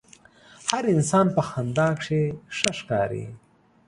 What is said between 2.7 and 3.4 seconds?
ښکاري.